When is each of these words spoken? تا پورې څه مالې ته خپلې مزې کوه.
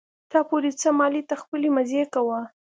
تا 0.31 0.39
پورې 0.49 0.71
څه 0.81 0.89
مالې 0.99 1.21
ته 1.29 1.35
خپلې 1.41 1.67
مزې 1.75 2.03
کوه. 2.13 2.39